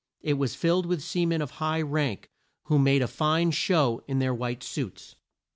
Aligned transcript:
It 0.23 0.33
was 0.33 0.55
filled 0.55 0.87
with 0.87 1.03
sea 1.03 1.27
men 1.27 1.43
of 1.43 1.51
high 1.51 1.83
rank, 1.83 2.31
who 2.63 2.79
made 2.79 3.03
a 3.03 3.07
fine 3.07 3.51
show 3.51 4.03
in 4.07 4.17
their 4.17 4.33
white 4.33 4.63
suits. 4.63 5.13